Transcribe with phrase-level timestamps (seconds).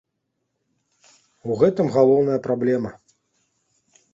[1.49, 2.91] У гэтым галоўная праблема.